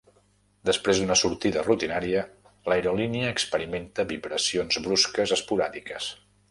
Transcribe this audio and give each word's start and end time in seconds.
Després 0.69 1.01
d'una 1.01 1.17
sortida 1.21 1.65
rutinària, 1.67 2.23
l'aerolínia 2.73 3.31
experimenta 3.35 4.09
vibracions 4.15 4.85
brusques 4.89 5.41
esporàdiques. 5.41 6.15